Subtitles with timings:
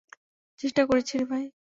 [0.59, 1.45] চেষ্টা করছিরে ভাই!